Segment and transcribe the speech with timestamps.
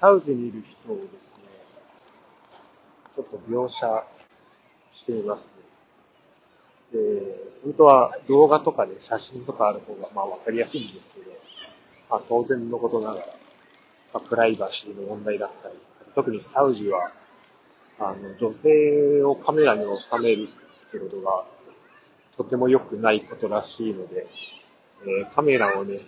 [0.00, 1.18] サウジにいる人をですね、
[3.14, 4.06] ちょっと描写
[4.94, 5.40] しています、
[6.94, 7.00] ね。
[7.00, 11.30] で、本当は動画とかで写真とかある方がまあわかりやすいんですけど、
[12.08, 13.26] まあ当然のことながら、
[14.14, 15.74] まあ、プライバシーの問題だったり、
[16.14, 17.12] 特にサウジは、
[17.98, 20.48] あの、女性をカメラに収める
[20.88, 21.44] ってことが、
[22.38, 24.26] とても良くないことらしいので、
[25.02, 26.00] えー、カメラをね、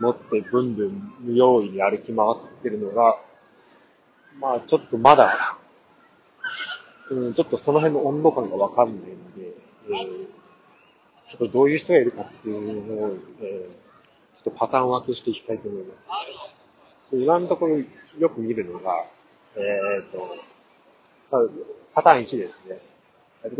[0.00, 3.20] 持ってブンブン無用意に歩き回ってるのが、
[4.40, 5.58] まあちょっとまだ、
[7.10, 9.06] うん、ちょっとその辺の温度感がわかんないの
[9.36, 9.52] で、
[9.86, 10.26] えー、
[11.30, 15.98] ちょっとどういう人がいるかっていうのを、えー、ちょっとパターン分けしていきたいと思います。
[17.12, 17.78] 今のところ
[18.18, 19.06] よく見るのが、
[19.56, 19.60] え
[20.02, 20.36] っ、ー、と、
[21.94, 22.80] パターン1ですね。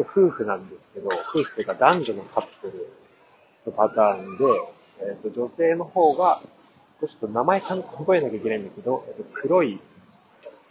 [0.00, 2.88] 夫婦なんですけど、夫婦というか男女のカップル
[3.66, 4.44] のパターンで、
[5.00, 6.42] え、ー、と、女性の方が、
[7.00, 9.80] ちょっと名前ちゃんと覚えなきゃいけないんだけど、え、ー、と、黒い、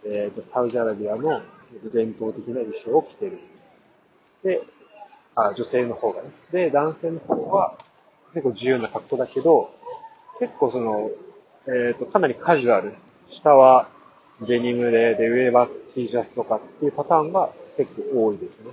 [0.04, 1.42] えっ、と、サウジアラビアの
[1.92, 3.38] 伝統的な衣装を着てる。
[4.44, 4.62] で、
[5.34, 6.30] あ、女性の方がね。
[6.52, 7.78] で、男性の方は、
[8.34, 9.70] 結構自由な格好だけど、
[10.38, 11.10] 結構その、
[11.66, 12.94] えっ、と、かなりカジュアル。
[13.30, 13.88] 下は
[14.40, 18.72] デニムで、で、上は T シャツとかっていうパターンが結構多いですね。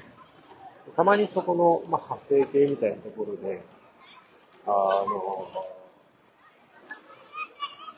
[0.95, 3.61] たまにそこの、まあ、派生系みたいなところで、
[4.65, 5.47] あの、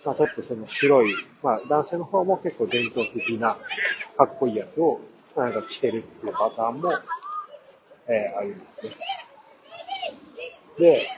[0.08, 1.14] まあ、ちょっとその白い、
[1.44, 3.58] まあ、男性の方も結構伝統的な
[4.16, 5.02] かっこいいやつを、
[5.36, 6.94] なんか着てるっていうパターンも、
[8.08, 8.96] えー、ありますね。
[10.80, 11.10] で、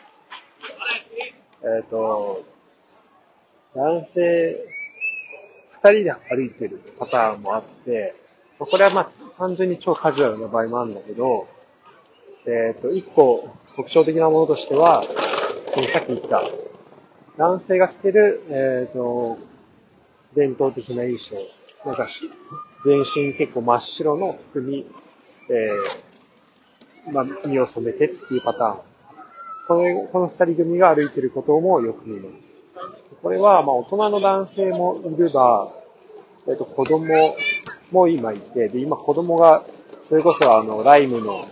[1.61, 2.43] えっ、ー、と、
[3.75, 4.57] 男性
[5.83, 8.15] 二人で歩いてるパターンもあって、
[8.57, 11.47] これはまあ単純に超カジュアルな場合もあるんだけど、
[12.47, 16.41] えっ、ー、と、一個特徴的なものとしては、さっき言った、
[17.39, 19.37] 男性が着てる、えっ、ー、と、
[20.35, 21.35] 伝統的な衣装。
[21.85, 22.05] なんか、
[22.85, 24.85] 全身結構真っ白の服に、
[25.49, 28.79] えー、まあ、身を染めてっていうパターン。
[29.69, 32.53] この、この二人組が歩いてることもよく見ます。
[33.21, 35.73] これは、まあ、大人の男性もいれば、
[36.45, 37.37] えっ、と、子供
[37.91, 39.63] も今いて、で、今子供が、
[40.09, 41.47] それこそあの、ライムの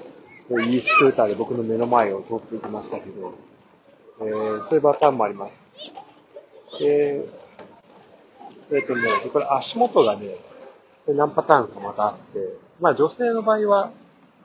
[0.50, 3.36] e スクーターで僕の目の前を通っていきましたけど、
[4.20, 5.67] えー、そういうパターンもあります。
[6.80, 7.28] で、
[8.72, 10.36] えっ、とね、これ足元がね、
[11.08, 12.40] 何パターンかまたあって、
[12.80, 13.92] まあ女性の場合は、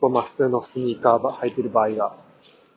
[0.01, 2.15] こうまあ普通のスニーカー履いてる場合が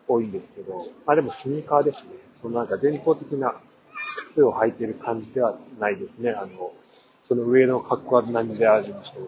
[0.07, 2.01] 多いんですけど、まあでもスニーカーですね。
[2.41, 3.55] そのなんか伝統的な
[4.33, 6.31] 靴を履いてる感じではないですね。
[6.31, 6.73] あの、
[7.27, 9.27] その上の格好は何でありましても。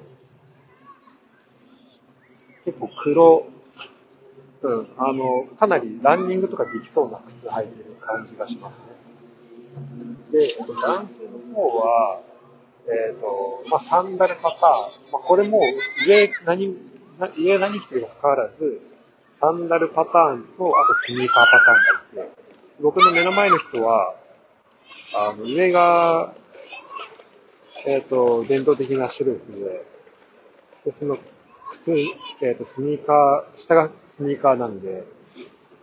[2.65, 3.47] 結構黒、
[4.61, 8.86] うん、あの、かなりランニングとかできそうな靴履いてる感じがします
[10.31, 12.21] で、男性の方は、
[12.87, 15.11] えっ、ー、と、まあ、サンダルパターン。
[15.11, 15.61] まあ、これも
[16.07, 16.75] 上何、
[17.37, 18.81] 上何着てるかかわらず、
[19.39, 22.47] サンダルパターンと、あとスニーカーパターンがいて、
[22.81, 24.15] 僕の目の前の人は、
[25.15, 26.33] あの、上が、
[27.85, 29.51] えっ、ー、と、伝統的なシルク
[30.85, 31.17] で、で、その、
[31.83, 31.91] 靴、
[32.41, 35.03] えっ、ー、と、スニーカー、下がスニーカーなんで、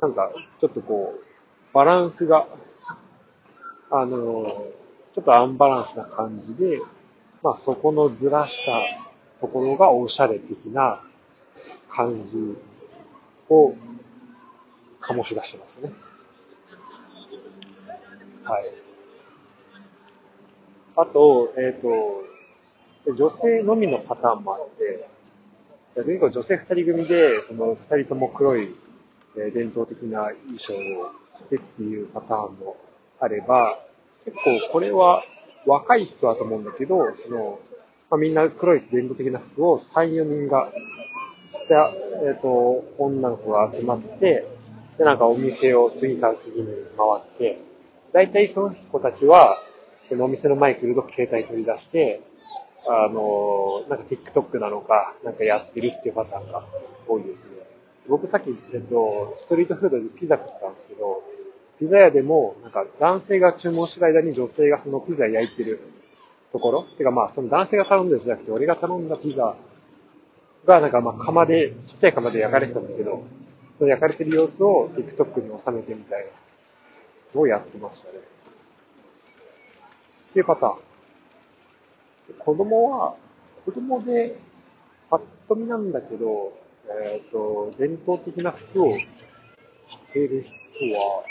[0.00, 0.30] なんか、
[0.60, 2.46] ちょっとこう、バランスが、
[3.96, 4.66] あの、
[5.14, 6.80] ちょっとアンバランスな感じで、
[7.44, 8.72] まあ、そこのずらした
[9.40, 11.00] ところがおしゃれ的な
[11.88, 12.56] 感じ
[13.48, 13.76] を
[15.00, 15.92] 醸し出してますね。
[18.42, 18.64] はい。
[20.96, 25.08] あと、えっ、ー、と、女性のみのパターンもあって、
[25.94, 28.74] 結構女性二人組で、その二人とも黒い、
[29.36, 31.12] 伝統的な衣装を
[31.46, 32.76] 着てっていうパターンも
[33.20, 33.78] あれば、
[34.24, 35.22] 結構これは
[35.66, 37.58] 若い人だと思うんだけど、その、
[38.10, 40.70] まあ、みんな黒い伝統的な服を3、4人が、
[41.68, 41.74] で
[42.26, 44.46] えっ、ー、と、女の子が集まって、
[44.98, 46.66] で、なんかお店を次から次に
[46.96, 47.58] 回って、
[48.12, 49.58] 大体その子たちは、
[50.08, 52.20] そのお店の前来ると携帯取り出して、
[52.86, 56.64] あの、なんか TikTok なのか、なんかやってるっていうパターンが
[57.08, 57.64] 多いですね。
[58.08, 61.22] 僕さっき、えっと、ストリートフードでピザ食ったんですけど、
[61.78, 65.80] ピザ屋でも、なんか男性が注文してる間に女性がそのピザ焼いてる
[66.52, 69.56] ところ、てかまあその男性が頼んでるんじゃなくて、俺が頼んだピザ
[70.66, 73.24] がなんかまあ釜で、ちっちゃい釜で焼かれてたんだけど、
[73.78, 76.30] その焼かれてる様子を TikTok に収めてみたいな
[77.34, 78.14] のをやってましたね。
[80.30, 80.78] っていうパターン。
[82.38, 83.16] 子供は、
[83.64, 84.38] 子供で、
[85.10, 86.52] ぱっと見なんだけど、
[86.88, 89.02] えっ、ー、と、伝統的な服を着
[90.12, 91.24] てる人は、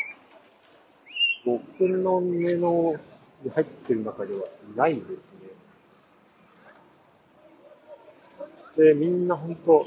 [1.45, 2.95] 僕の目の
[3.43, 5.15] に入ってる中ではいないですね。
[8.77, 9.85] で、みんな本当、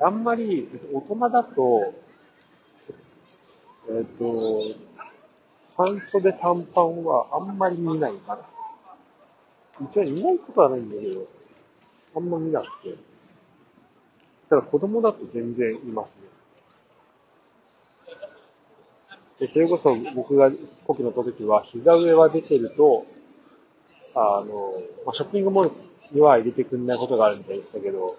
[0.00, 1.94] あんまり大人だと、
[3.88, 4.76] えっ、ー、と、
[5.76, 8.48] 半袖短パンはあんまり見ないから。
[9.80, 11.26] 一応見ないことはないんだけど、
[12.14, 12.94] あんま見なくて。
[14.48, 16.21] ただ子供だと全然います。
[19.48, 20.50] それこそ僕が
[20.86, 23.06] 古希の時は膝上は出てると、
[24.14, 24.74] あの、
[25.06, 25.74] まあ、ショッピングモール
[26.12, 28.16] には入れてくんないことがあるみたいでしたけど、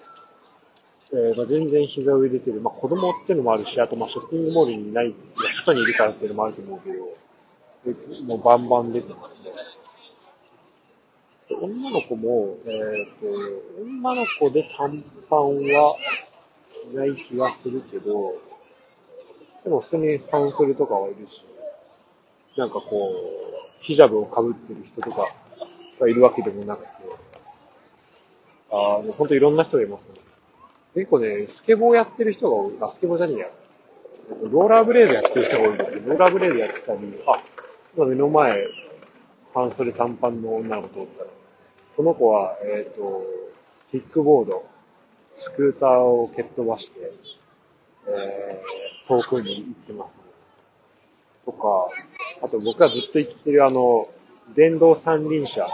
[1.13, 2.59] えー、まあ、全然膝上出てる。
[2.59, 5.13] まあ、子供っていうのもあるし、あとまあショッピングモールにいない、
[5.65, 9.51] 外にいるからっていうのもあると思うけど、もうバンバン出てますね。
[11.61, 15.97] 女の子も、えっ、ー、と、女の子で短パンは
[16.91, 18.33] いない気がするけど、
[19.63, 21.45] でも普通に半袖とかはいるし、
[22.57, 23.13] なんかこ
[23.79, 25.33] う、ヒジャブを被ってる人とか
[25.99, 26.87] がいるわけでもなくて、
[28.71, 30.19] あの、ほんといろんな人がいますね。
[30.95, 32.73] 結構ね、スケボーやってる人が多い。
[32.81, 33.47] あ、スケボーじゃねえや。
[34.51, 36.01] ローラーブレードやってる人が多いんですよ。
[36.05, 37.43] ローラーブレードやってたり、あ、
[37.95, 38.67] 今目の前、
[39.53, 41.29] 半袖短パンの女の子通ったら、
[41.95, 43.23] この子は、えっ、ー、と、
[43.91, 44.65] キックボード、
[45.39, 47.13] スクーターを蹴っ飛ばして、
[48.07, 50.11] えー、遠くに行ってます、
[51.45, 51.87] とか、
[52.41, 54.07] あと僕がずっと行ってるあの、
[54.55, 55.67] 電動三輪車。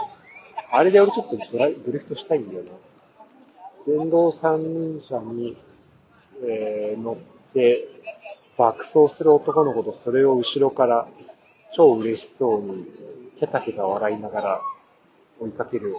[0.72, 2.70] あれで俺ちょっとドライドリフトしたいんだよな。
[3.86, 5.56] 電動三輪車に、
[6.44, 7.88] えー、乗って
[8.56, 11.08] 爆走する男の子とそれを後ろから
[11.74, 12.86] 超嬉しそうに
[13.38, 14.60] ケタケタ笑いながら
[15.40, 15.96] 追いかける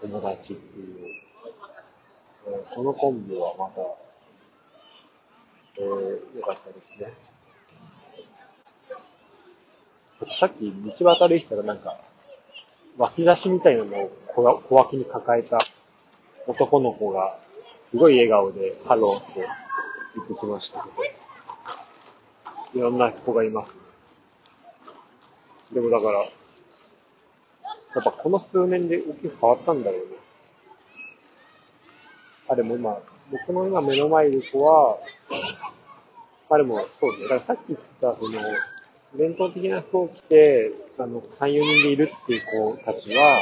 [0.00, 0.96] 友達っていう、
[2.48, 3.80] え、このコンビはまた、
[5.78, 7.12] えー、良かったですね。
[10.40, 11.96] さっき道端でしたらなんか、
[12.96, 14.10] 脇差しみたいなのを
[14.68, 15.58] 小脇に抱えた
[16.48, 17.38] 男の子が、
[17.92, 19.46] すごい笑顔で、ハローって
[20.16, 20.84] 言ってきました、
[22.74, 23.74] いろんな子がいます。
[25.72, 26.26] でもだから、や
[28.00, 30.16] っぱこの数年で大きく変わったんだろうね。
[32.48, 32.98] あ、でも今、
[33.30, 34.98] 僕の今目の前にいる子は、
[36.50, 37.22] あ、でもそうね。
[37.24, 38.40] だからさっき言った、その、
[39.16, 43.40] 伝統的な服を着て、あの、3、4人でいるっていう子たちは、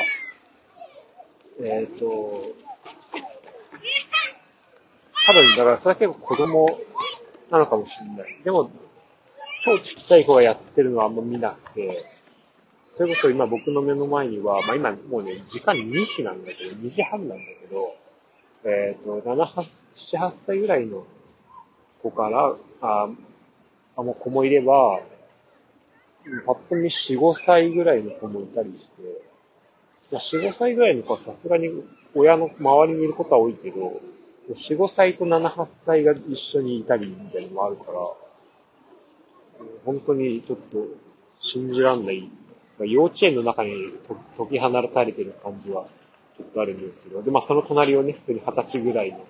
[1.61, 2.55] えっ、ー、と、
[5.27, 6.79] 多分、だからそれは結構子供
[7.51, 8.41] なのかもしれない。
[8.45, 8.71] でも、
[9.65, 12.05] 超ちっちゃい子がやってるのはあんま見なくて、
[12.97, 17.95] それこそ今僕の目の前には、まあ今もうね、時間2時なんだけど、2時半なんだけど、
[18.65, 19.67] えっ、ー、と、7、8、
[20.13, 21.05] 7、8歳ぐらいの
[22.03, 23.09] 子から、あ、
[23.97, 25.01] あもう子もいれば、
[26.45, 28.79] パッと見4、5歳ぐらいの子もいたりし
[30.11, 31.69] て、4、5歳ぐらいの子はさすがに
[32.15, 34.01] 親の周りにいることは多いけど、
[34.49, 37.93] 4、5歳と7、8歳が一緒にいたりみたいなのもあるから、
[39.85, 40.87] 本当にちょっと
[41.53, 42.31] 信じらんない。
[42.79, 43.73] 幼稚園の中に
[44.37, 45.87] 解き放たれてる感じは
[46.37, 49.25] ちょっとあるんですけど、で、まあその隣をね、普通に20歳ぐらいの、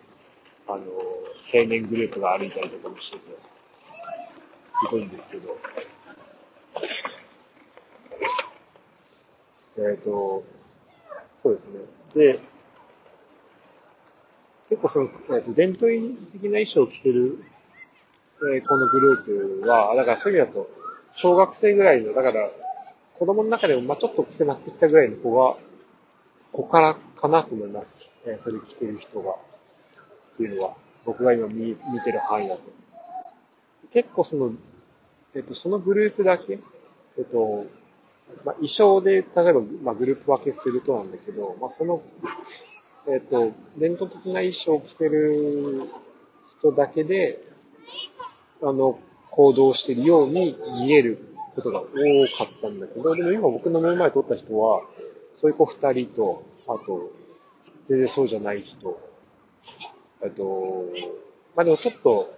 [0.68, 0.78] あの、
[1.52, 3.22] 青年グループが歩いたりとかもしてて、
[4.80, 5.56] すごいんですけど。
[9.78, 10.44] えっ、ー、と、
[11.42, 11.80] そうですね。
[12.14, 12.40] で、
[14.68, 15.90] 結構その、えー、伝統
[16.32, 17.44] 的な衣装を着てる、
[18.54, 20.68] えー、このグループは、だからそういう意味だと、
[21.14, 22.50] 小学生ぐらいの、だから
[23.18, 25.56] 子供の中でも、まあちょっと着てなってきたぐらいの子が、
[26.52, 27.86] 子からかなと思います。
[28.26, 29.36] えー、それ着てる人が、
[30.36, 32.62] っていうのは、僕が今見見てる範囲だと。
[33.92, 34.52] 結構その、
[35.34, 36.58] えっ、と、そのグループだけ、
[37.18, 37.64] えっ、と、
[38.44, 42.02] まあ、衣装で、例えば、まあ、グループ分けするとなんだけど、まあ、その
[43.08, 45.88] えっ、と、伝統的な衣装を着てる
[46.58, 47.38] 人だけで、
[48.60, 48.98] あの、
[49.30, 51.18] 行動してるように見える
[51.54, 51.86] ことが多
[52.36, 54.82] かったんだけど、でも今僕の目の前通った人は、
[55.40, 57.12] そういう子二人と、あと、
[57.88, 58.98] 全然そうじゃない人、
[60.22, 60.86] えっと、
[61.54, 62.34] まあでもちょっと、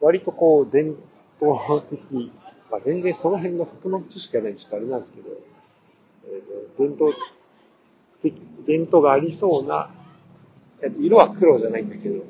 [0.00, 0.96] 割とこう、伝
[1.40, 2.32] 統的、
[2.70, 5.28] まあ全然その辺の服の知識がないんちょっとあれなんですけど、
[6.26, 7.12] えっ、と、伝統
[8.22, 8.34] 的
[8.66, 9.90] 伝統がありそうな、
[10.82, 12.24] えっと色は黒じゃないんだけど、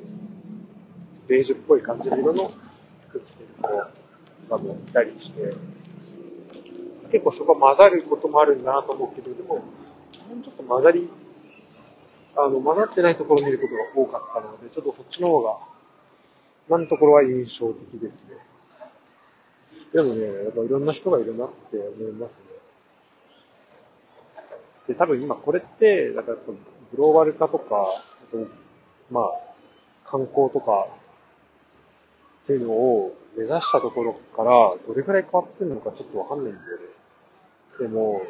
[1.27, 2.51] ベージュっぽい感じの色の
[3.09, 3.67] 服着てる子
[4.49, 5.53] がもいたりして、
[7.11, 9.63] 結構そこ混ざることもあるんだなと思うけど、でも、も
[10.39, 11.09] うちょっと混ざり、
[12.35, 15.57] あの、混ざってないところを見ることが多かったので、ちょっとそっちの方が、
[16.67, 18.39] 今のところは印象的ですね。
[19.93, 22.35] でもね、やっぱいろんな人がいるなって思いますね。
[24.89, 26.57] で、多分今これって、だからグ
[26.97, 28.03] ローバル化とか、
[29.09, 29.23] まあ、
[30.05, 30.87] 観光とか
[32.43, 36.83] っていうのを目指したところからどれくらい変わってるのかちょっとわかんないんだよね。
[37.79, 38.21] でも、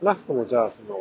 [0.00, 0.96] 少なくともじゃあその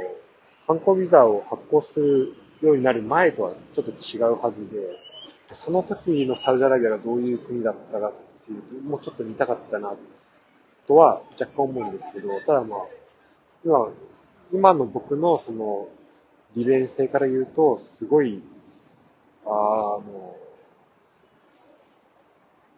[0.70, 5.00] 観光ビザを発行するようになる前とはちょっと違うはずで、
[5.56, 8.14] その時のサウジアラビアがどういう国だったかっ
[8.46, 9.96] ていうと、もうちょっと見たかったな、
[10.88, 12.80] とは若干思うんですけど、ただまあ、
[13.66, 13.90] 今、
[14.54, 15.88] 今の僕のその
[16.56, 18.44] 利便性から言うと、すごい、
[19.48, 20.36] あの、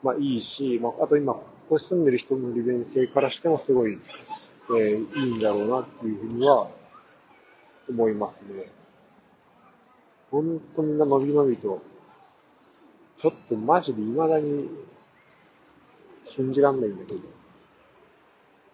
[0.02, 4.00] まあいいし、まあ、あと今、ここに住んでる人の利便性からしてもすごい、
[4.70, 6.70] えー、いいんだろうなっていうふうには
[7.90, 8.70] 思いますね。
[10.30, 11.82] 本当にな伸び伸びと、
[13.22, 14.70] ちょっとマジで未だに
[16.36, 17.20] 信じらんないんだけど、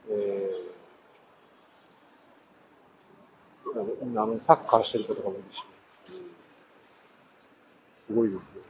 [0.10, 5.58] えー、あの、サッカーしてる子とかもいるし、
[8.08, 8.64] すごいですよ。